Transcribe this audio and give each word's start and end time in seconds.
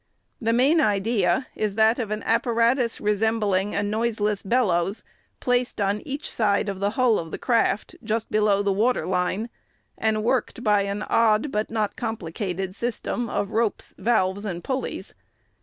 The 0.41 0.51
main 0.51 0.81
idea 0.81 1.45
is 1.55 1.75
that 1.75 1.99
of 1.99 2.09
an 2.09 2.23
apparatus 2.23 2.99
resembling 2.99 3.75
a 3.75 3.83
noiseless 3.83 4.41
bellows, 4.41 5.03
placed 5.39 5.79
on 5.79 6.01
each 6.07 6.27
side 6.27 6.69
of 6.69 6.79
the 6.79 6.89
hull 6.97 7.19
of 7.19 7.29
the 7.29 7.37
craft, 7.37 7.95
just 8.03 8.31
below 8.31 8.63
the 8.63 8.73
water 8.73 9.05
line, 9.05 9.47
and 9.99 10.23
worked 10.23 10.63
by 10.63 10.81
an 10.85 11.03
odd 11.03 11.51
but 11.51 11.69
not 11.69 11.95
complicated 11.95 12.75
system 12.75 13.29
of 13.29 13.51
ropes, 13.51 13.93
valves, 13.95 14.43
and 14.43 14.63
pulleys. 14.63 15.13